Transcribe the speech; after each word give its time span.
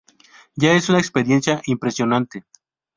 Ya 0.55 0.71
es 0.73 0.89
una 0.89 0.97
experiencia 0.97 1.61
impresionante. 1.67 2.43